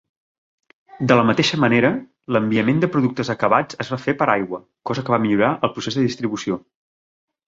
De 1.09 1.15
la 1.17 1.25
mateixa 1.29 1.57
manera, 1.63 1.91
l'enviament 2.35 2.81
de 2.85 2.89
productes 2.95 3.29
acabats 3.33 3.79
es 3.85 3.91
va 3.95 3.99
fer 4.05 4.15
per 4.23 4.29
aigua, 4.37 4.61
cosa 4.91 5.05
que 5.11 5.15
va 5.17 5.21
millorar 5.27 5.51
el 5.69 5.73
procés 5.77 5.99
de 6.01 6.07
distribució. 6.07 6.59